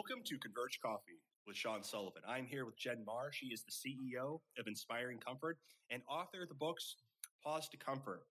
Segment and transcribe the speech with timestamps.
[0.00, 2.22] Welcome to Converge Coffee with Sean Sullivan.
[2.26, 3.30] I'm here with Jen Marr.
[3.32, 5.58] She is the CEO of Inspiring Comfort
[5.90, 6.96] and author of the books
[7.44, 8.22] Pause to Comfort.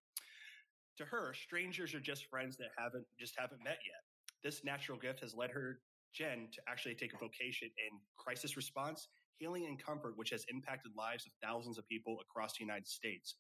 [0.98, 4.02] To her, strangers are just friends that haven't just haven't met yet.
[4.44, 5.78] This natural gift has led her,
[6.12, 10.94] Jen, to actually take a vocation in crisis response, healing, and comfort, which has impacted
[10.98, 13.36] lives of thousands of people across the United States.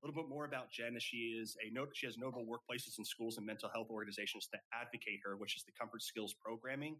[0.00, 2.98] A little bit more about Jen is she is a note she has notable workplaces
[2.98, 6.98] and schools and mental health organizations that advocate her, which is the Comfort Skills Programming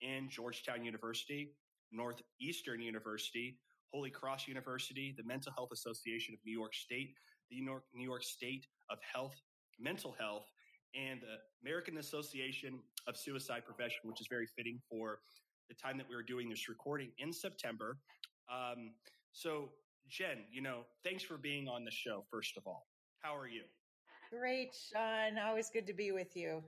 [0.00, 1.54] in Georgetown University,
[1.92, 3.58] Northeastern University,
[3.92, 7.14] Holy Cross University, the Mental Health Association of New York State,
[7.50, 9.34] the New York, New York State of Health,
[9.78, 10.46] Mental Health,
[10.94, 15.20] and the American Association of Suicide Prevention, which is very fitting for
[15.68, 17.98] the time that we were doing this recording in September.
[18.52, 18.92] Um,
[19.32, 19.70] so,
[20.08, 22.86] Jen, you know, thanks for being on the show, first of all.
[23.20, 23.62] How are you?
[24.30, 25.38] Great, Sean.
[25.38, 26.62] Always good to be with you.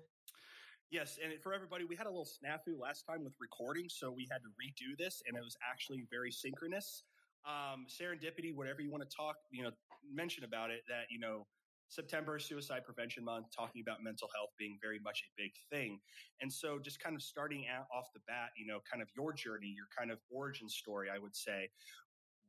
[0.91, 4.29] Yes, and for everybody, we had a little snafu last time with recording, so we
[4.31, 7.03] had to redo this, and it was actually very synchronous.
[7.45, 9.71] Um, serendipity, whatever you want to talk, you know,
[10.13, 10.83] mention about it.
[10.89, 11.45] That you know,
[11.89, 15.99] September Suicide Prevention Month, talking about mental health being very much a big thing,
[16.41, 19.33] and so just kind of starting out off the bat, you know, kind of your
[19.33, 21.69] journey, your kind of origin story, I would say.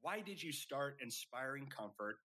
[0.01, 2.17] Why did you start inspiring comfort?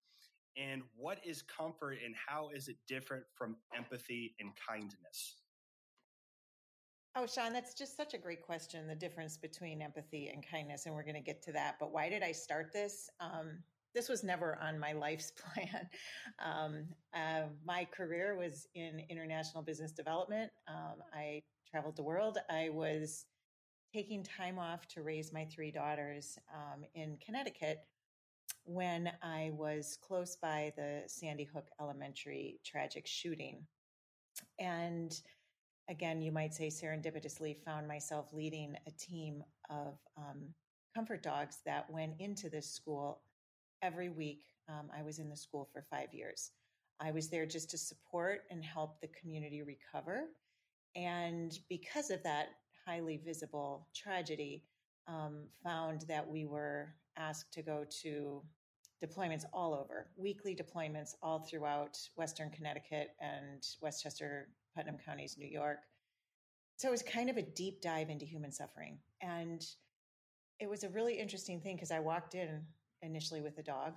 [0.55, 5.42] And what is comfort and how is it different from empathy and kindness?
[7.15, 8.87] Oh, Sean, that's just such a great question.
[8.87, 11.75] The difference between empathy and kindness, and we're going to get to that.
[11.79, 13.07] But why did I start this?
[13.19, 13.59] Um,
[13.93, 15.87] this was never on my life's plan.
[16.43, 20.51] Um, uh, my career was in international business development.
[20.67, 22.39] Um, I traveled the world.
[22.49, 23.25] I was
[23.93, 27.77] taking time off to raise my three daughters um, in Connecticut
[28.63, 33.67] when I was close by the Sandy Hook Elementary tragic shooting.
[34.57, 35.13] And
[35.89, 40.53] again, you might say serendipitously, found myself leading a team of um,
[40.95, 43.21] comfort dogs that went into this school
[43.81, 44.43] every week.
[44.69, 46.51] Um, I was in the school for five years.
[46.99, 50.25] I was there just to support and help the community recover.
[50.95, 52.49] And because of that
[52.85, 54.63] highly visible tragedy,
[55.07, 58.41] um, found that we were asked to go to
[59.03, 65.79] deployments all over, weekly deployments all throughout Western Connecticut and Westchester Putnam counties, New York.
[66.77, 68.97] So it was kind of a deep dive into human suffering.
[69.21, 69.65] And
[70.59, 72.61] it was a really interesting thing because I walked in
[73.01, 73.93] initially with a dog.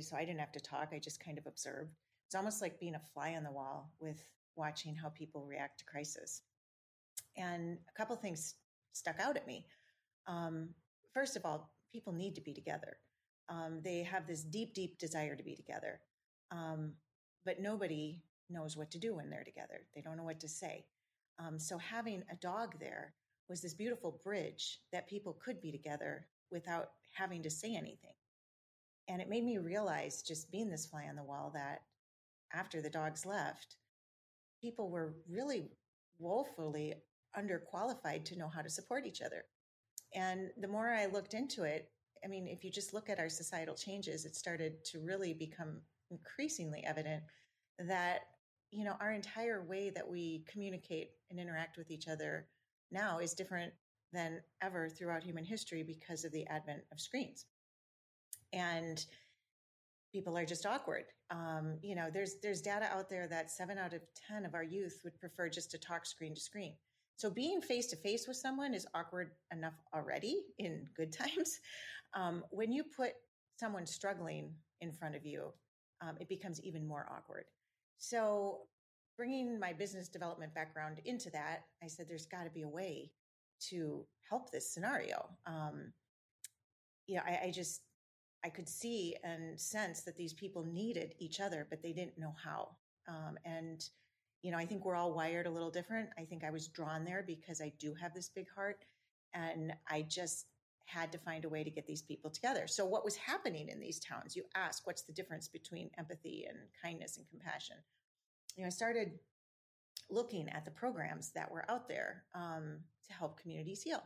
[0.00, 1.96] So I didn't have to talk, I just kind of observed.
[2.26, 5.84] It's almost like being a fly on the wall with watching how people react to
[5.84, 6.42] crisis.
[7.36, 8.54] And a couple things
[8.92, 9.66] stuck out at me.
[10.28, 10.68] Um,
[11.12, 12.98] first of all, people need to be together.
[13.48, 16.00] Um, they have this deep, deep desire to be together.
[16.52, 16.92] Um,
[17.44, 19.86] but nobody knows what to do when they're together.
[19.94, 20.84] They don't know what to say.
[21.38, 23.14] Um, so having a dog there
[23.48, 28.14] was this beautiful bridge that people could be together without having to say anything.
[29.08, 31.80] And it made me realize, just being this fly on the wall, that
[32.52, 33.76] after the dogs left,
[34.60, 35.70] people were really
[36.18, 36.94] woefully
[37.36, 39.44] underqualified to know how to support each other.
[40.14, 41.90] And the more I looked into it,
[42.24, 45.80] I mean, if you just look at our societal changes, it started to really become
[46.10, 47.22] increasingly evident
[47.78, 48.20] that
[48.70, 52.46] you know, our entire way that we communicate and interact with each other
[52.90, 53.72] now is different
[54.12, 57.46] than ever throughout human history because of the advent of screens.
[58.52, 59.04] And
[60.12, 61.04] people are just awkward.
[61.30, 64.64] Um, you know, there's there's data out there that seven out of ten of our
[64.64, 66.74] youth would prefer just to talk screen to screen.
[67.16, 71.60] So being face to face with someone is awkward enough already in good times.
[72.14, 73.12] Um, when you put
[73.58, 75.52] someone struggling in front of you,
[76.00, 77.44] um, it becomes even more awkward.
[78.00, 78.60] So,
[79.18, 83.12] bringing my business development background into that, I said there's got to be a way
[83.68, 85.28] to help this scenario.
[85.46, 85.92] Um,
[87.06, 87.82] you know, I, I just
[88.42, 92.34] I could see and sense that these people needed each other, but they didn't know
[92.42, 92.70] how.
[93.06, 93.84] Um, and
[94.42, 96.08] you know, I think we're all wired a little different.
[96.18, 98.82] I think I was drawn there because I do have this big heart,
[99.34, 100.46] and I just
[100.92, 102.66] had to find a way to get these people together.
[102.66, 104.36] So, what was happening in these towns?
[104.36, 107.76] You ask, what's the difference between empathy and kindness and compassion?
[108.56, 109.12] You know, I started
[110.10, 114.02] looking at the programs that were out there um, to help communities heal.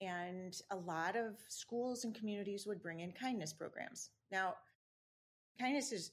[0.00, 4.10] And a lot of schools and communities would bring in kindness programs.
[4.30, 4.54] Now,
[5.58, 6.10] kindness is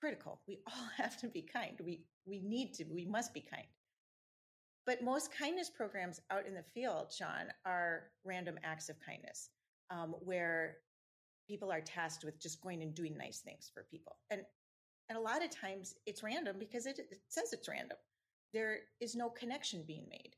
[0.00, 0.40] critical.
[0.46, 1.78] We all have to be kind.
[1.84, 2.84] We we need to.
[2.84, 3.66] We must be kind.
[4.86, 9.50] But most kindness programs out in the field, Sean, are random acts of kindness
[9.90, 10.76] um, where
[11.48, 14.16] people are tasked with just going and doing nice things for people.
[14.30, 14.42] And
[15.08, 17.96] and a lot of times it's random because it, it says it's random.
[18.52, 20.34] There is no connection being made.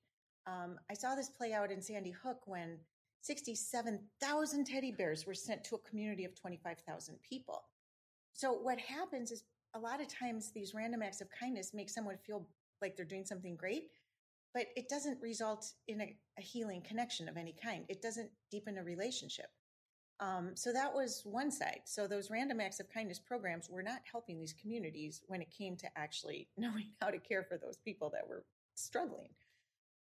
[0.46, 2.78] Um, I saw this play out in Sandy Hook when
[3.22, 7.62] 67,000 teddy bears were sent to a community of 25,000 people.
[8.34, 12.16] So what happens is a lot of times these random acts of kindness make someone
[12.26, 12.46] feel
[12.80, 13.84] like they're doing something great,
[14.58, 17.84] but it doesn't result in a, a healing connection of any kind.
[17.88, 19.46] It doesn't deepen a relationship.
[20.18, 21.82] Um, so that was one side.
[21.84, 25.76] So those random acts of kindness programs were not helping these communities when it came
[25.76, 28.44] to actually knowing how to care for those people that were
[28.74, 29.28] struggling.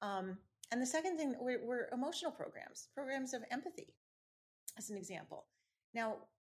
[0.00, 0.38] Um,
[0.70, 3.94] and the second thing were, were emotional programs, programs of empathy,
[4.78, 5.46] as an example.
[5.92, 6.18] Now,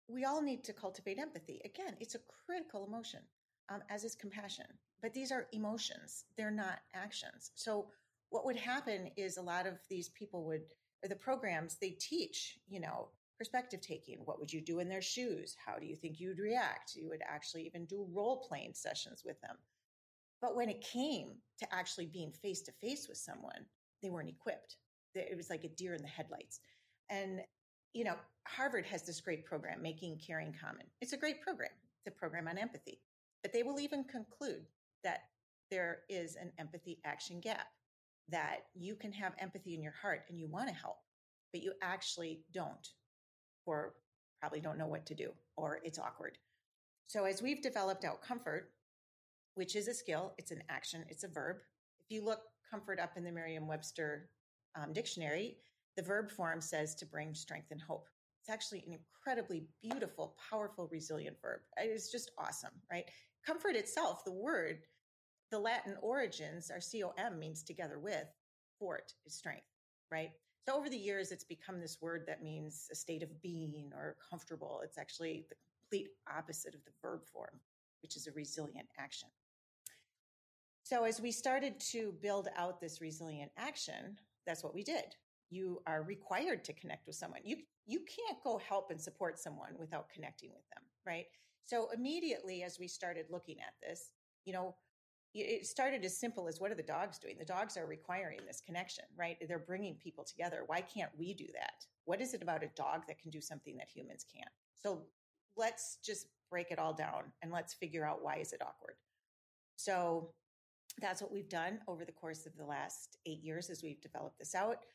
[0.09, 1.61] we all need to cultivate empathy.
[1.63, 3.21] Again, it's a critical emotion,
[3.69, 4.65] um, as is compassion.
[5.01, 7.51] But these are emotions, they're not actions.
[7.55, 7.87] So,
[8.29, 10.63] what would happen is a lot of these people would,
[11.03, 13.07] or the programs, they teach, you know,
[13.37, 14.17] perspective taking.
[14.25, 15.55] What would you do in their shoes?
[15.63, 16.95] How do you think you'd react?
[16.95, 19.55] You would actually even do role playing sessions with them.
[20.41, 23.65] But when it came to actually being face to face with someone,
[24.01, 24.77] they weren't equipped.
[25.15, 26.59] It was like a deer in the headlights.
[27.09, 27.41] And,
[27.93, 28.15] you know,
[28.45, 30.85] Harvard has this great program, Making Caring Common.
[31.01, 31.71] It's a great program.
[32.05, 32.99] It's a program on empathy.
[33.41, 34.65] But they will even conclude
[35.03, 35.21] that
[35.69, 37.67] there is an empathy action gap,
[38.29, 40.97] that you can have empathy in your heart and you want to help,
[41.51, 42.89] but you actually don't,
[43.65, 43.93] or
[44.39, 46.37] probably don't know what to do, or it's awkward.
[47.07, 48.71] So as we've developed out comfort,
[49.55, 51.57] which is a skill, it's an action, it's a verb.
[51.99, 54.29] If you look comfort up in the Merriam Webster
[54.75, 55.57] um, dictionary,
[55.95, 58.07] the verb form says to bring strength and hope.
[58.41, 61.61] It's actually an incredibly beautiful, powerful, resilient verb.
[61.77, 63.05] It's just awesome, right?
[63.47, 64.79] Comfort itself, the word,
[65.51, 66.81] the Latin origins are
[67.17, 68.27] com means together with,
[68.77, 69.63] fort is strength,
[70.11, 70.31] right?
[70.67, 74.17] So over the years, it's become this word that means a state of being or
[74.29, 74.81] comfortable.
[74.83, 75.55] It's actually the
[75.89, 77.61] complete opposite of the verb form,
[78.01, 79.29] which is a resilient action.
[80.83, 85.15] So as we started to build out this resilient action, that's what we did.
[85.49, 87.41] You are required to connect with someone.
[87.45, 91.27] You you can't go help and support someone without connecting with them, right?
[91.67, 94.13] So immediately as we started looking at this,
[94.45, 94.75] you know,
[95.33, 97.35] it started as simple as what are the dogs doing?
[97.37, 99.37] The dogs are requiring this connection, right?
[99.47, 100.63] They're bringing people together.
[100.65, 101.85] Why can't we do that?
[102.05, 104.49] What is it about a dog that can do something that humans can't?
[104.73, 105.03] So
[105.57, 108.95] let's just break it all down and let's figure out why is it awkward.
[109.75, 110.31] So
[110.99, 114.39] that's what we've done over the course of the last eight years as we've developed
[114.39, 114.85] this out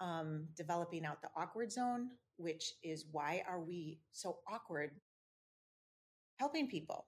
[0.00, 4.92] um, developing out the awkward zone which is why are we so awkward
[6.42, 7.06] helping people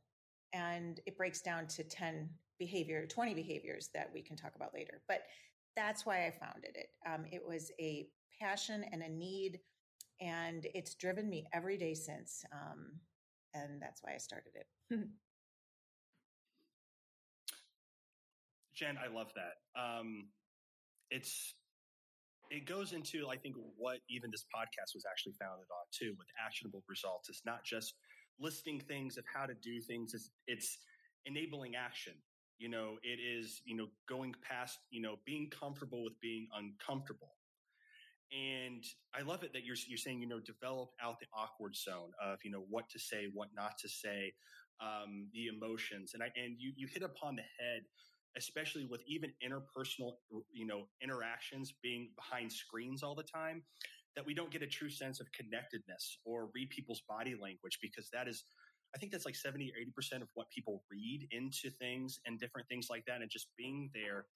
[0.53, 5.03] and it breaks down to 10 behavior 20 behaviors that we can talk about later
[5.09, 5.23] but
[5.75, 8.07] that's why i founded it um, it was a
[8.41, 9.59] passion and a need
[10.21, 12.93] and it's driven me every day since um,
[13.55, 15.01] and that's why i started it
[18.75, 19.63] Jen, I love that.
[19.81, 20.27] Um,
[21.11, 21.55] it's
[22.51, 26.27] it goes into I think what even this podcast was actually founded on too, with
[26.45, 27.29] actionable results.
[27.29, 27.95] It's not just
[28.41, 30.15] listing things of how to do things.
[30.15, 30.79] It's, it's
[31.27, 32.15] enabling action.
[32.59, 37.35] You know, it is you know going past you know being comfortable with being uncomfortable.
[38.33, 42.13] And I love it that you're you're saying you know develop out the awkward zone
[42.23, 44.33] of you know what to say, what not to say,
[44.81, 47.83] um, the emotions, and I and you you hit upon the head
[48.37, 50.15] especially with even interpersonal,
[50.53, 53.63] you know, interactions being behind screens all the time,
[54.17, 58.09] that we don't get a true sense of connectedness or read people's body language because
[58.13, 58.45] that is,
[58.95, 62.69] I think that's like 70 or 80% of what people read into things and different
[62.69, 63.23] things like that.
[63.23, 64.27] And just being there.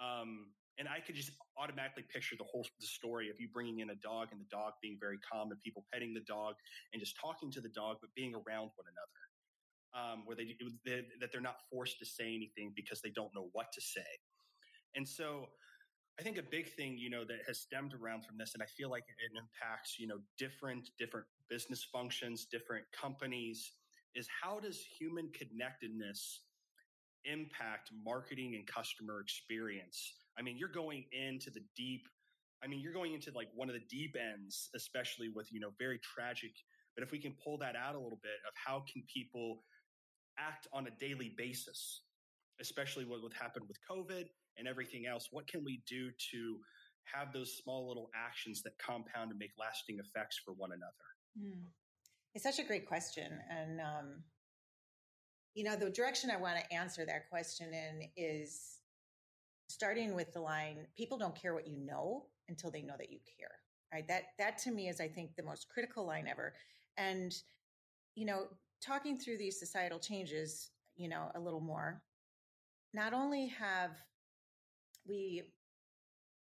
[0.00, 0.46] Um,
[0.78, 3.96] and I could just automatically picture the whole the story of you bringing in a
[3.96, 6.54] dog and the dog being very calm and people petting the dog
[6.92, 9.20] and just talking to the dog, but being around one another
[9.94, 13.48] um, where they, they, that they're not forced to say anything because they don't know
[13.52, 14.06] what to say.
[14.94, 15.46] And so
[16.20, 18.66] I think a big thing, you know, that has stemmed around from this, and I
[18.66, 23.72] feel like it impacts, you know, different, different business functions, different companies,
[24.14, 26.42] is how does human connectedness
[27.24, 30.12] impact marketing and customer experience?
[30.38, 32.06] I mean, you're going into the deep,
[32.62, 35.70] I mean, you're going into like one of the deep ends, especially with, you know,
[35.78, 36.52] very tragic.
[36.94, 39.64] But if we can pull that out a little bit of how can people
[40.38, 42.02] act on a daily basis,
[42.60, 44.26] especially what, what happened with COVID
[44.58, 45.28] and everything else?
[45.30, 46.58] What can we do to
[47.04, 50.92] have those small little actions that compound and make lasting effects for one another?
[51.38, 51.64] Mm.
[52.34, 53.32] It's such a great question.
[53.50, 54.22] And, um,
[55.54, 58.76] you know, the direction I want to answer that question in is
[59.68, 63.20] starting with the line people don't care what you know until they know that you
[63.38, 63.52] care
[63.94, 66.52] right that that to me is i think the most critical line ever
[66.96, 67.32] and
[68.16, 68.48] you know
[68.80, 72.02] talking through these societal changes, you know, a little more,
[72.92, 73.90] not only have
[75.06, 75.42] we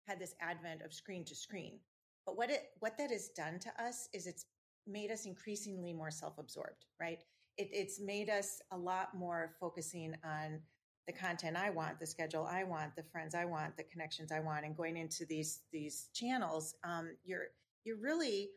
[0.08, 1.80] had this advent of screen to screen.
[2.26, 4.46] But what it what that has done to us is it's
[4.88, 7.20] made us increasingly more self-absorbed, right?
[7.58, 10.60] It, it's made us a lot more focusing on
[11.08, 14.40] the content I want, the schedule I want, the friends I want, the connections I
[14.40, 17.48] want, and going into these these channels, um, you're
[17.84, 18.52] you're really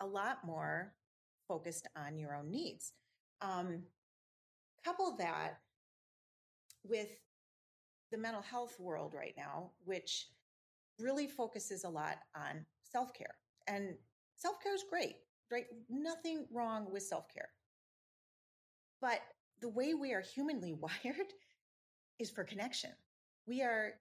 [0.00, 0.94] a lot more
[1.48, 2.92] focused on your own needs.
[3.42, 3.82] Um,
[4.84, 5.58] couple that
[6.84, 7.08] with
[8.10, 10.28] the mental health world right now, which
[10.98, 13.34] really focuses a lot on self care.
[13.66, 13.94] And
[14.36, 15.16] self care is great,
[15.50, 15.66] right?
[15.88, 17.48] Nothing wrong with self care.
[19.00, 19.20] But
[19.60, 21.32] the way we are humanly wired
[22.18, 22.90] is for connection.
[23.46, 23.94] We are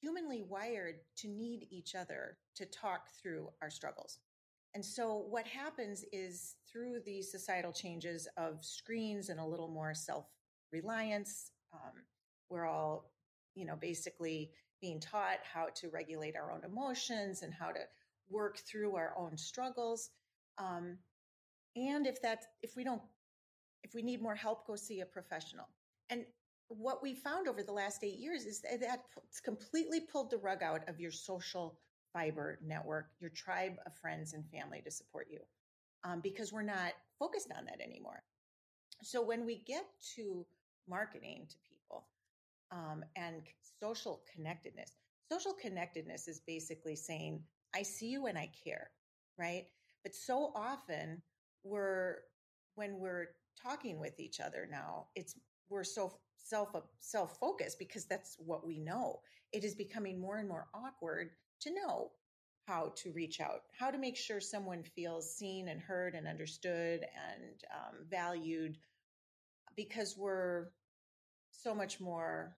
[0.00, 4.18] humanly wired to need each other to talk through our struggles.
[4.74, 9.94] And so what happens is through these societal changes of screens and a little more
[9.94, 10.26] self
[10.72, 12.04] reliance, um,
[12.48, 13.10] we're all,
[13.54, 17.80] you know, basically being taught how to regulate our own emotions and how to
[18.28, 20.10] work through our own struggles.
[20.58, 20.96] Um,
[21.76, 23.02] and if that, if we don't,
[23.82, 25.66] if we need more help, go see a professional.
[26.08, 26.24] And
[26.68, 30.62] what we found over the last eight years is that that's completely pulled the rug
[30.62, 31.78] out of your social
[32.12, 35.40] fiber network, your tribe of friends and family to support you,
[36.04, 38.22] um, because we're not focused on that anymore.
[39.02, 39.84] So when we get
[40.16, 40.46] to
[40.88, 41.56] marketing to
[42.70, 43.42] um, and
[43.80, 44.92] social connectedness,
[45.30, 47.42] social connectedness is basically saying,
[47.74, 48.90] I see you and I care,
[49.38, 49.66] right?
[50.02, 51.22] But so often
[51.62, 52.16] we're,
[52.74, 53.28] when we're
[53.60, 55.36] talking with each other now, it's,
[55.68, 59.20] we're so self, self focused because that's what we know.
[59.52, 62.10] It is becoming more and more awkward to know
[62.66, 67.00] how to reach out, how to make sure someone feels seen and heard and understood
[67.02, 68.78] and um, valued
[69.76, 70.68] because we're
[71.50, 72.56] so much more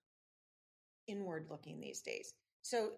[1.07, 2.33] inward looking these days.
[2.61, 2.91] So,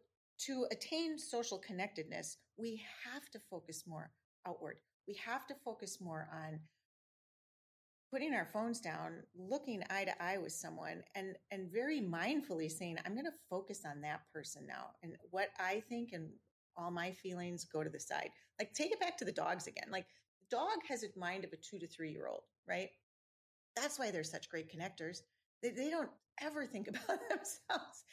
[0.48, 4.12] to attain social connectedness, we have to focus more
[4.46, 4.80] outward.
[5.08, 6.60] We have to focus more on
[8.12, 12.98] putting our phones down, looking eye to eye with someone and and very mindfully saying,
[13.06, 16.30] I'm going to focus on that person now and what I think and
[16.78, 18.30] all my feelings go to the side.
[18.60, 19.88] Like take it back to the dogs again.
[19.92, 20.06] Like
[20.42, 22.90] the dog has a mind of a 2 to 3 year old, right?
[23.75, 25.20] That's why they're such great connectors.
[25.62, 26.10] They, they don't
[26.42, 28.04] ever think about themselves.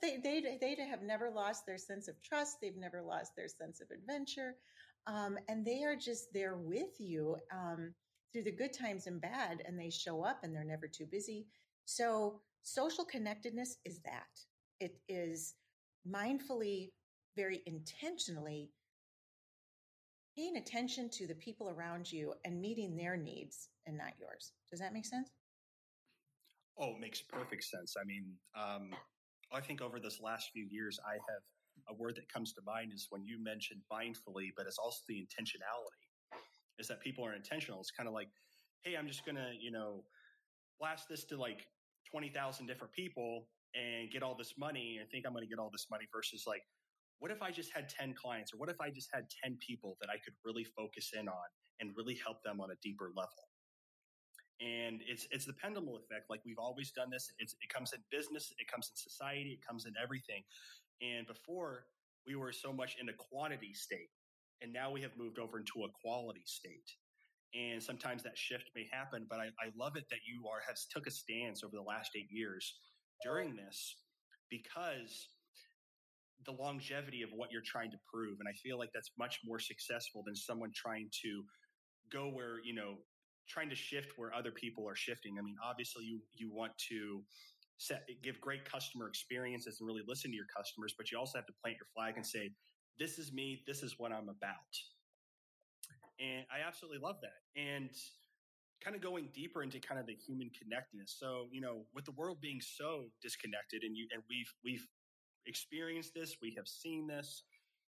[0.00, 2.58] They, they, they have never lost their sense of trust.
[2.60, 4.56] They've never lost their sense of adventure.
[5.06, 7.92] Um, and they are just there with you um,
[8.32, 11.46] through the good times and bad, and they show up and they're never too busy.
[11.86, 14.28] So, social connectedness is that
[14.78, 15.54] it is
[16.06, 16.90] mindfully,
[17.36, 18.70] very intentionally
[20.36, 24.52] paying attention to the people around you and meeting their needs and not yours.
[24.70, 25.30] Does that make sense?
[26.80, 27.94] Oh, it makes perfect sense.
[28.00, 28.24] I mean,
[28.56, 28.90] um,
[29.52, 31.42] I think over this last few years, I have
[31.90, 35.16] a word that comes to mind is when you mentioned mindfully, but it's also the
[35.16, 36.40] intentionality.
[36.78, 37.80] Is that people are intentional?
[37.80, 38.28] It's kind of like,
[38.82, 40.04] hey, I'm just gonna, you know,
[40.80, 41.66] blast this to like
[42.10, 45.58] twenty thousand different people and get all this money and think I'm going to get
[45.60, 46.62] all this money versus like,
[47.20, 49.96] what if I just had 10 clients or what if I just had 10 people
[50.00, 51.48] that I could really focus in on
[51.80, 53.49] and really help them on a deeper level?
[54.60, 56.28] And it's it's the pendulum effect.
[56.28, 57.32] Like we've always done this.
[57.38, 60.42] It's, it comes in business, it comes in society, it comes in everything.
[61.00, 61.84] And before
[62.26, 64.10] we were so much in a quantity state,
[64.60, 66.92] and now we have moved over into a quality state.
[67.54, 70.76] And sometimes that shift may happen, but I, I love it that you are have
[70.92, 72.78] took a stance over the last eight years
[73.24, 73.96] during this
[74.50, 75.28] because
[76.46, 78.38] the longevity of what you're trying to prove.
[78.40, 81.42] And I feel like that's much more successful than someone trying to
[82.12, 82.98] go where, you know,
[83.50, 85.36] trying to shift where other people are shifting.
[85.38, 87.22] I mean, obviously you you want to
[87.78, 91.46] set give great customer experiences and really listen to your customers, but you also have
[91.46, 92.50] to plant your flag and say,
[92.98, 94.72] this is me, this is what I'm about.
[96.20, 97.60] And I absolutely love that.
[97.60, 97.90] And
[98.84, 101.16] kind of going deeper into kind of the human connectedness.
[101.18, 104.86] So, you know, with the world being so disconnected and you and we've we've
[105.46, 107.44] experienced this, we have seen this,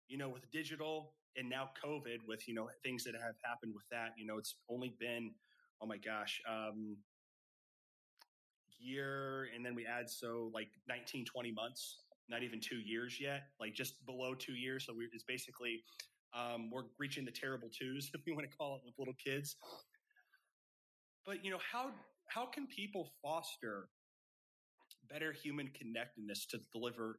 [0.08, 3.84] you know, with digital and now COVID with, you know, things that have happened with
[3.90, 5.30] that, you know, it's only been,
[5.82, 6.96] oh my gosh, um,
[8.78, 11.98] year and then we add so like 19 20 months
[12.30, 15.82] not even two years yet like just below two years so we, it's basically
[16.34, 19.56] um, we're reaching the terrible twos if you want to call it with little kids.
[21.26, 21.90] But you know how
[22.28, 23.88] how can people foster
[25.10, 27.18] better human connectedness to deliver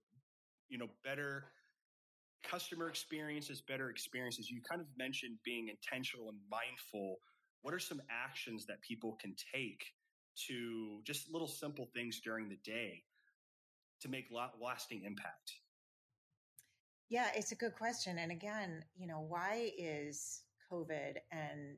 [0.70, 1.46] you know better
[2.44, 4.50] customer experiences better experiences?
[4.50, 7.18] You kind of mentioned being intentional and mindful
[7.62, 9.84] what are some actions that people can take
[10.48, 13.04] to just little simple things during the day
[14.02, 14.28] to make
[14.60, 15.54] lasting impact
[17.10, 18.20] Yeah, it's a good question.
[18.20, 21.78] And again, you know, why is COVID and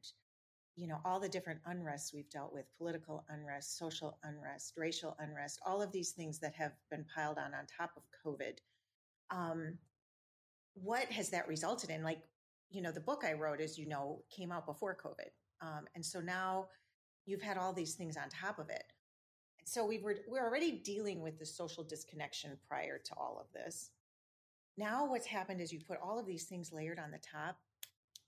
[0.75, 5.59] you know all the different unrests we've dealt with political unrest social unrest racial unrest
[5.65, 8.57] all of these things that have been piled on on top of covid
[9.29, 9.77] um,
[10.73, 12.21] what has that resulted in like
[12.71, 15.29] you know the book i wrote as you know came out before covid
[15.63, 16.67] um, and so now
[17.25, 18.83] you've had all these things on top of it.
[19.65, 23.91] So we were we're already dealing with the social disconnection prior to all of this.
[24.77, 27.57] Now what's happened is you put all of these things layered on the top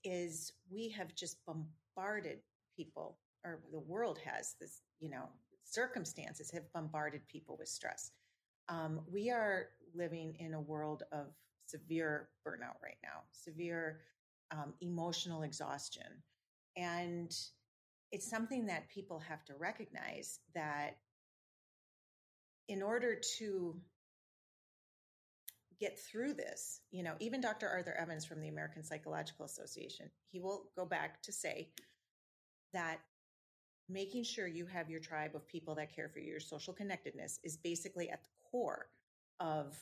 [0.04, 2.40] is we have just bombarded
[2.76, 5.28] people or the world has this you know
[5.66, 8.12] circumstances have bombarded people with stress.
[8.70, 11.28] Um, we are living in a world of
[11.68, 14.00] severe burnout right now severe
[14.52, 16.24] um, emotional exhaustion
[16.76, 17.36] and
[18.12, 20.98] it's something that people have to recognize that
[22.68, 23.76] in order to
[25.80, 27.68] get through this, you know, even Dr.
[27.68, 31.70] Arthur Evans from the American Psychological Association, he will go back to say
[32.74, 33.00] that
[33.90, 37.40] making sure you have your tribe of people that care for you, your social connectedness
[37.44, 38.88] is basically at the core
[39.40, 39.78] of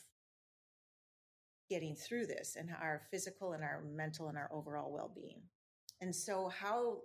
[1.70, 5.42] getting through this and our physical and our mental and our overall well-being.
[6.04, 6.98] And so how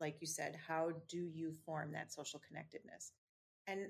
[0.00, 3.12] like you said, how do you form that social connectedness?
[3.68, 3.86] And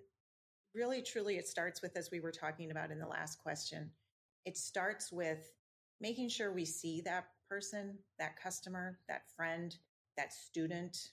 [0.74, 3.90] really truly it starts with as we were talking about in the last question,
[4.44, 5.50] it starts with
[5.98, 9.76] making sure we see that person, that customer, that friend,
[10.18, 11.08] that student,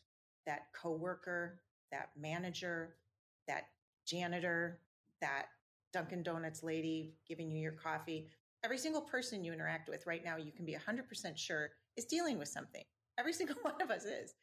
[0.45, 2.97] that coworker, that manager,
[3.47, 3.67] that
[4.05, 4.81] janitor,
[5.21, 5.45] that
[5.93, 8.27] Dunkin' Donuts lady giving you your coffee.
[8.65, 12.37] Every single person you interact with right now, you can be 100% sure is dealing
[12.37, 12.83] with something.
[13.19, 14.33] Every single one of us is.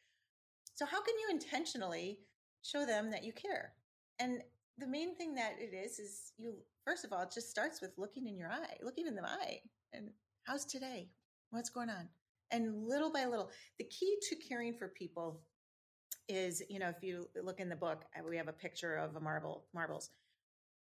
[0.75, 2.19] So, how can you intentionally
[2.61, 3.73] show them that you care?
[4.19, 4.41] And
[4.77, 7.91] the main thing that it is, is you, first of all, it just starts with
[7.97, 9.59] looking in your eye, looking in the eye.
[9.93, 10.09] And
[10.43, 11.09] how's today?
[11.51, 12.09] What's going on?
[12.51, 15.41] And little by little, the key to caring for people
[16.27, 19.15] is, you know, if you look in the book, uh, we have a picture of
[19.15, 20.09] a marble, marbles.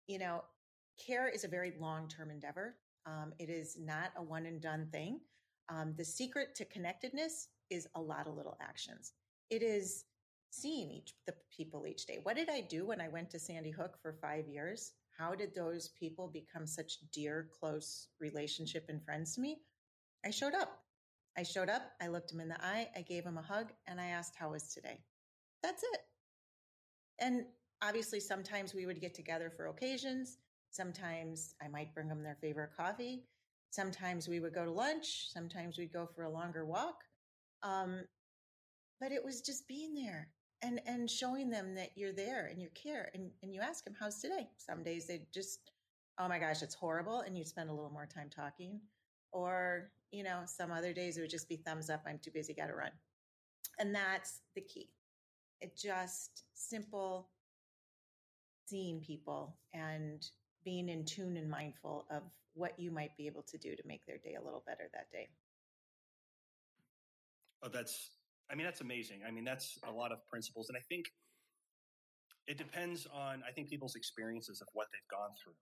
[0.08, 0.43] You know,
[1.04, 2.76] care is a very long term endeavor.
[3.06, 5.19] Um, it is not a one and done thing.
[5.69, 9.13] Um, the secret to connectedness is a lot of little actions.
[9.49, 10.06] It is
[10.49, 12.19] seeing each the people each day.
[12.23, 14.93] What did I do when I went to Sandy Hook for five years?
[15.17, 19.62] How did those people become such dear, close relationship and friends to me?
[20.25, 20.84] I showed up.
[21.38, 21.91] I showed up.
[22.01, 22.89] I looked him in the eye.
[22.95, 25.04] I gave him a hug, and I asked, "How was today?"
[25.62, 26.08] That's it.
[27.19, 27.45] And
[27.82, 30.38] obviously, sometimes we would get together for occasions.
[30.71, 33.28] Sometimes I might bring them their favorite coffee.
[33.69, 35.30] Sometimes we would go to lunch.
[35.32, 37.04] Sometimes we'd go for a longer walk.
[37.65, 38.01] Um,
[39.01, 40.30] but it was just being there
[40.62, 43.95] and and showing them that you're there and you care and, and you ask them
[43.99, 44.47] how's today?
[44.58, 45.71] Some days they just
[46.19, 48.80] oh my gosh it's horrible and you spend a little more time talking.
[49.32, 52.54] Or you know some other days it would just be thumbs up i'm too busy
[52.54, 52.91] gotta run.
[53.80, 54.91] And that's the key.
[55.60, 57.30] It just simple
[58.67, 60.25] seeing people and
[60.63, 62.23] being in tune and mindful of
[62.54, 65.12] what you might be able to do to make their day a little better that
[65.12, 65.30] day
[67.63, 68.12] oh that's
[68.52, 69.22] I mean, that's amazing.
[69.28, 70.70] I mean, that's a lot of principles.
[70.70, 71.06] And I think
[72.48, 75.58] it depends on, I think, people's experiences of what they've gone through.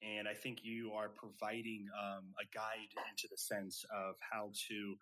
[0.00, 4.94] And I think you are providing um, a guide into the sense of how to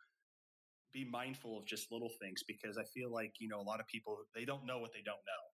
[0.94, 3.86] be mindful of just little things because I feel like, you know, a lot of
[3.86, 5.44] people, they don't know what they don't know.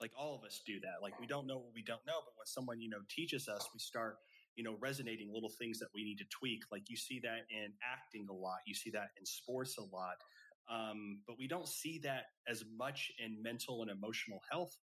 [0.00, 1.02] Like all of us do that.
[1.02, 3.68] Like we don't know what we don't know, but when someone, you know, teaches us,
[3.74, 4.18] we start,
[4.56, 6.62] you know, resonating little things that we need to tweak.
[6.70, 8.58] Like you see that in acting a lot.
[8.66, 10.16] You see that in sports a lot.
[10.70, 14.76] Um, but we don't see that as much in mental and emotional health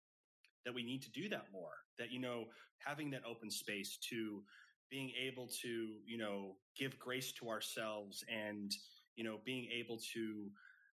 [0.65, 1.71] that we need to do that more.
[1.97, 2.45] That, you know,
[2.79, 4.43] having that open space to
[4.89, 8.71] being able to, you know, give grace to ourselves and,
[9.15, 10.49] you know, being able to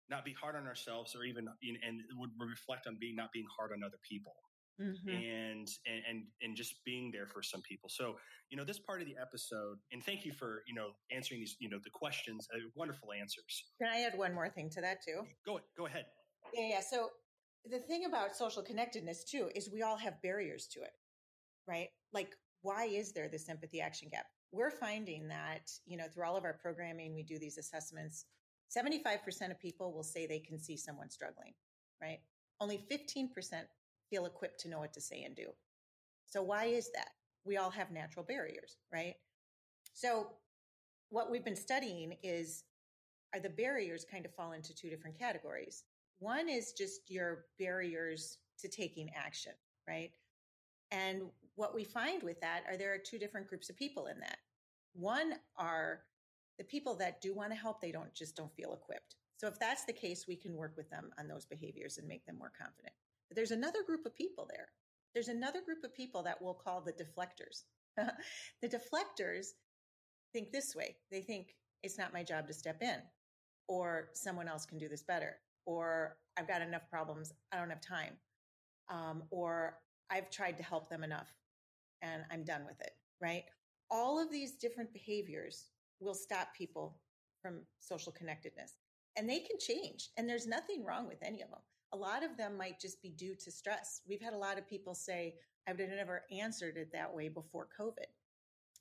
[0.09, 3.73] not be hard on ourselves or even, and would reflect on being, not being hard
[3.73, 4.35] on other people
[4.81, 5.09] mm-hmm.
[5.09, 7.89] and, and and and just being there for some people.
[7.89, 8.17] So
[8.51, 11.57] you know, this part of the episode, and thank you for you know answering these
[11.61, 13.65] you know the questions, uh, wonderful answers.
[13.81, 15.23] Can I add one more thing to that too?
[15.47, 16.07] Go go ahead.
[16.55, 16.81] Yeah, yeah.
[16.81, 17.11] So
[17.65, 20.93] the thing about social connectedness too is we all have barriers to it,
[21.69, 21.89] right?
[22.13, 24.27] Like, why is there this empathy action gap?
[24.53, 28.27] We're finding that you know through all of our programming, we do these assessments.
[28.77, 31.55] 75% of people will say they can see someone struggling,
[32.01, 32.21] right?
[32.61, 33.29] Only 15%
[34.11, 35.47] feel equipped to know what to say and do.
[36.27, 37.11] So why is that?
[37.45, 39.15] We all have natural barriers, right?
[39.95, 40.29] So
[41.09, 42.65] what we've been studying is
[43.35, 45.85] are the barriers kind of fall into two different categories.
[46.19, 49.53] One is just your barriers to taking action,
[49.89, 50.11] right?
[50.91, 51.23] And
[51.55, 54.39] what we find with that are there are two different groups of people in that.
[54.93, 56.01] One are
[56.59, 59.17] the people that do want to help, they don't just don't feel equipped.
[59.37, 62.27] So if that's the case, we can work with them on those behaviors and make
[62.27, 62.93] them more confident.
[63.31, 64.69] There's another group of people there.
[65.15, 67.65] There's another group of people that we'll call the deflectors.
[68.63, 69.49] the deflectors
[70.33, 70.97] think this way.
[71.11, 72.97] They think it's not my job to step in
[73.69, 77.33] or someone else can do this better or I've got enough problems.
[77.53, 78.15] I don't have time.
[78.89, 79.79] Um, or
[80.11, 81.29] I've tried to help them enough
[82.03, 82.93] and I'm done with it.
[83.21, 83.45] Right.
[83.91, 85.67] All of these different behaviors
[86.01, 86.99] will stop people
[87.43, 88.75] from social connectedness
[89.17, 90.11] and they can change.
[90.17, 91.61] And there's nothing wrong with any of them.
[91.93, 94.03] A lot of them might just be due to stress.
[94.09, 95.35] We've had a lot of people say,
[95.67, 98.07] I would have never answered it that way before COVID.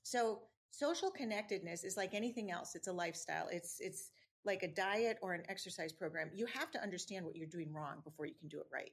[0.04, 0.42] So
[0.72, 2.76] social connectedness is like anything else.
[2.76, 3.48] It's a lifestyle.
[3.52, 4.12] It's, it's
[4.46, 6.30] like a diet or an exercise program.
[6.34, 8.92] You have to understand what you're doing wrong before you can do it right.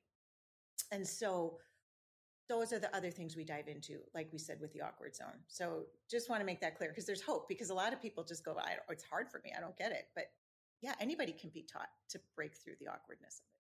[0.93, 1.59] And so
[2.49, 5.39] those are the other things we dive into, like we said with the awkward zone.
[5.49, 8.25] So just want to make that clear because there's hope because a lot of people
[8.25, 9.53] just go, I it's hard for me.
[9.57, 10.09] I don't get it.
[10.15, 10.27] But
[10.81, 13.56] yeah, anybody can be taught to break through the awkwardness of it.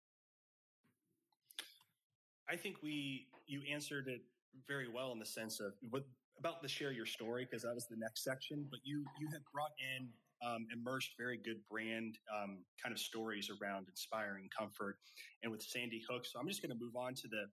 [2.48, 4.22] I think we, you answered it
[4.66, 6.04] very well in the sense of what
[6.38, 8.66] about the share your story because that was the next section.
[8.70, 10.08] But you you have brought in
[10.46, 14.98] um, immersed very good brand um, kind of stories around inspiring comfort,
[15.42, 16.26] and with Sandy Hook.
[16.26, 17.44] So I'm just going to move on to the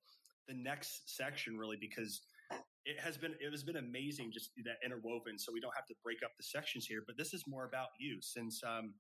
[0.48, 2.22] the next section really because
[2.86, 5.40] it has been it has been amazing just that interwoven.
[5.40, 7.90] So we don't have to break up the sections here, but this is more about
[8.00, 8.62] you since.
[8.64, 8.94] Um,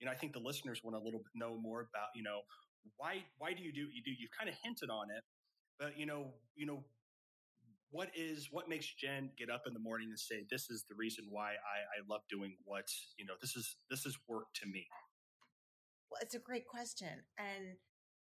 [0.00, 2.40] you know, I think the listeners want a little bit know more about, you know,
[2.96, 4.12] why why do you do what you do?
[4.12, 5.24] You've kind of hinted on it,
[5.78, 6.84] but you know, you know,
[7.90, 10.94] what is what makes Jen get up in the morning and say, "This is the
[10.94, 13.34] reason why I, I love doing what you know.
[13.40, 14.86] This is this is work to me."
[16.10, 17.76] Well, it's a great question, and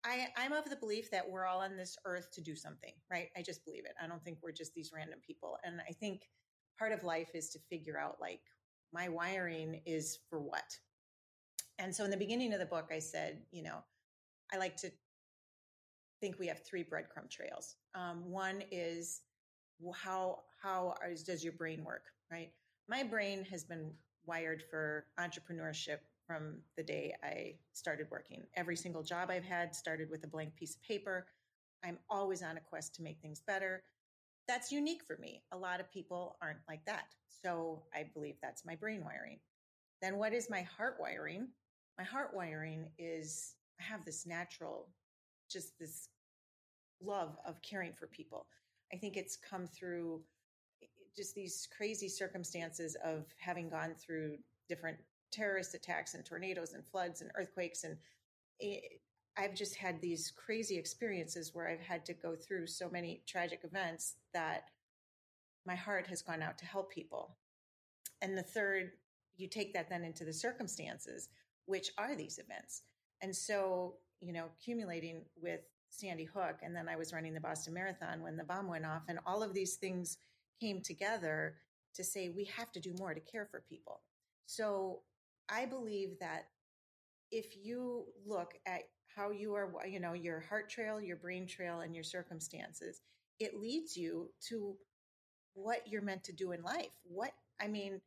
[0.04, 3.28] I I'm of the belief that we're all on this earth to do something, right?
[3.36, 3.94] I just believe it.
[4.02, 6.22] I don't think we're just these random people, and I think
[6.78, 8.40] part of life is to figure out like
[8.92, 10.76] my wiring is for what.
[11.78, 13.78] And so in the beginning of the book, I said, you know,
[14.52, 14.90] I like to
[16.22, 17.74] think we have three breadcrumb trails.
[17.94, 19.22] Um, one is
[19.94, 20.94] how how
[21.26, 22.50] does your brain work right?
[22.88, 23.90] My brain has been
[24.24, 28.44] wired for entrepreneurship from the day i started working.
[28.54, 31.26] Every single job i've had started with a blank piece of paper.
[31.84, 33.82] I'm always on a quest to make things better.
[34.46, 35.42] That's unique for me.
[35.50, 37.06] A lot of people aren't like that.
[37.42, 39.40] So i believe that's my brain wiring.
[40.00, 41.48] Then what is my heart wiring?
[41.98, 44.88] My heart wiring is i have this natural
[45.50, 46.08] just this
[47.04, 48.46] love of caring for people
[48.92, 50.20] I think it's come through
[50.82, 50.86] eh,
[51.16, 54.36] just these crazy circumstances of having gone through
[54.68, 54.98] different
[55.30, 57.84] terrorist attacks and tornadoes and floods and earthquakes.
[57.84, 57.96] And
[58.60, 59.00] it,
[59.36, 63.60] I've just had these crazy experiences where I've had to go through so many tragic
[63.64, 64.64] events that
[65.64, 67.36] my heart has gone out to help people.
[68.20, 68.92] And the third,
[69.36, 71.30] you take that then into the circumstances,
[71.64, 72.82] which are these events.
[73.22, 75.60] And so, you know, accumulating with
[75.92, 79.02] Sandy Hook, and then I was running the Boston Marathon when the bomb went off,
[79.08, 80.18] and all of these things
[80.60, 81.56] came together
[81.94, 84.00] to say we have to do more to care for people.
[84.46, 85.00] So
[85.48, 86.46] I believe that
[87.30, 88.82] if you look at
[89.14, 93.02] how you are, you know, your heart trail, your brain trail, and your circumstances,
[93.38, 94.74] it leads you to
[95.54, 96.88] what you're meant to do in life.
[97.04, 98.00] What, I mean,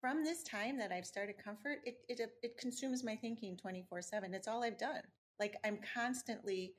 [0.00, 4.34] from this time that I've started comfort, it, it, it consumes my thinking 24 seven.
[4.34, 5.02] It's all I've done.
[5.38, 6.74] Like I'm constantly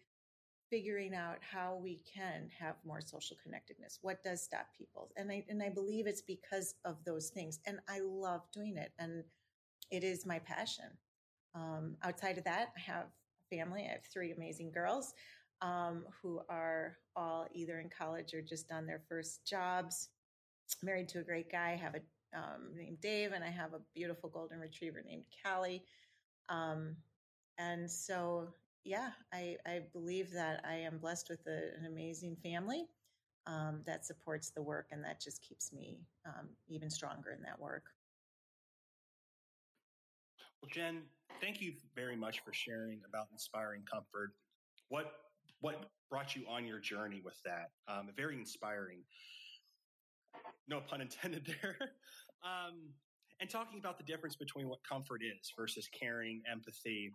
[0.69, 3.99] figuring out how we can have more social connectedness.
[4.01, 5.12] What does stop people?
[5.17, 7.60] And I and I believe it's because of those things.
[7.65, 8.91] And I love doing it.
[8.99, 9.23] And
[9.91, 10.86] it is my passion.
[11.54, 13.86] Um, outside of that, I have a family.
[13.88, 15.13] I have three amazing girls
[15.62, 20.10] um, who are all either in college or just done their first jobs.
[20.82, 21.73] Married to a great guy.
[21.73, 21.99] I have a
[22.38, 25.84] um, named Dave, and I have a beautiful golden retriever named Callie.
[26.49, 26.97] Um,
[27.58, 28.49] and so
[28.85, 32.85] yeah, I, I believe that I am blessed with a, an amazing family
[33.47, 37.59] um, that supports the work, and that just keeps me um, even stronger in that
[37.59, 37.85] work.
[40.61, 41.01] Well, Jen,
[41.41, 44.33] thank you very much for sharing about inspiring comfort.
[44.89, 45.11] What
[45.61, 47.71] what brought you on your journey with that?
[47.87, 48.99] Um, very inspiring.
[50.67, 51.77] No pun intended there.
[52.43, 52.89] um,
[53.39, 57.13] and talking about the difference between what comfort is versus caring, empathy,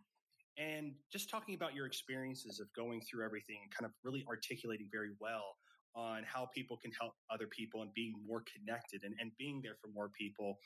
[0.61, 4.89] and just talking about your experiences of going through everything and kind of really articulating
[4.93, 5.57] very well
[5.97, 9.77] on how people can help other people and being more connected and, and being there
[9.81, 10.59] for more people.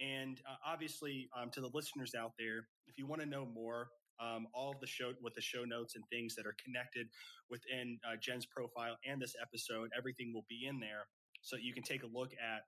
[0.00, 3.88] And uh, obviously, um, to the listeners out there, if you want to know more,
[4.20, 7.08] um, all of the show with the show notes and things that are connected
[7.50, 11.06] within uh, Jen's profile and this episode, everything will be in there.
[11.42, 12.62] So you can take a look at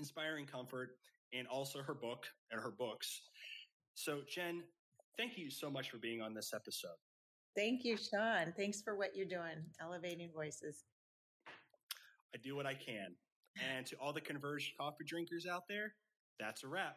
[0.00, 0.90] Inspiring Comfort,
[1.32, 3.22] and also her book and her books.
[3.94, 4.62] So, Jen,
[5.18, 6.96] thank you so much for being on this episode.
[7.56, 8.52] Thank you, Sean.
[8.56, 10.84] Thanks for what you're doing, elevating voices.
[12.34, 13.14] I do what I can.
[13.76, 15.94] And to all the converged coffee drinkers out there,
[16.40, 16.96] that's a wrap.